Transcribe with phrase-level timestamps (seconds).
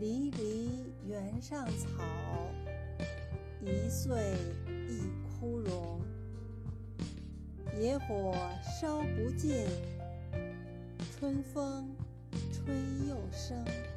[0.00, 0.70] 离离
[1.06, 2.02] 原上草
[3.60, 4.34] 一岁
[4.66, 5.02] 一
[5.40, 6.00] 枯荣。
[7.80, 9.66] 野火烧不尽
[11.18, 11.88] 春风
[12.52, 12.74] 吹
[13.08, 13.87] 又生。